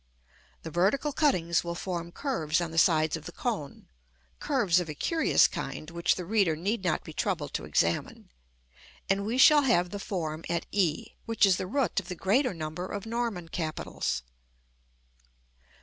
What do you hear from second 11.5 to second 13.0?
the root of the greater number